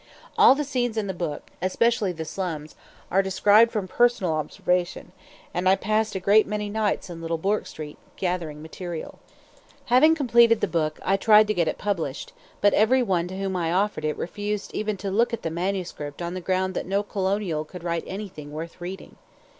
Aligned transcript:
All 0.35 0.55
the 0.55 0.63
scenes 0.63 0.97
in 0.97 1.05
the 1.05 1.13
book, 1.13 1.51
especially 1.61 2.11
the 2.11 2.25
slums, 2.25 2.73
are 3.11 3.21
described 3.21 3.71
from 3.71 3.87
personal 3.87 4.33
observation; 4.33 5.11
and 5.53 5.69
I 5.69 5.75
passed 5.75 6.15
a 6.15 6.19
great 6.19 6.47
many 6.47 6.71
nights 6.71 7.07
in 7.11 7.21
Little 7.21 7.37
Bourke 7.37 7.67
Street, 7.67 7.99
gathering 8.17 8.63
material. 8.63 9.19
Having 9.93 10.15
completed 10.15 10.59
the 10.59 10.67
book, 10.67 10.99
I 11.05 11.17
tried 11.17 11.45
to 11.49 11.53
get 11.53 11.67
it 11.67 11.77
published, 11.77 12.33
but 12.61 12.73
every 12.73 13.03
one 13.03 13.27
to 13.27 13.37
whom 13.37 13.55
I 13.55 13.71
offered 13.71 14.03
it 14.03 14.17
refused 14.17 14.73
even 14.73 14.97
to 14.97 15.11
look 15.11 15.33
at 15.35 15.43
the 15.43 15.51
manuscript 15.51 16.19
on 16.19 16.33
the 16.33 16.41
ground 16.41 16.73
that 16.73 16.87
no 16.87 17.03
Colonial 17.03 17.63
could 17.63 17.83
write 17.83 18.03
anything 18.07 18.51
worth 18.51 18.81
reading. 18.81 19.17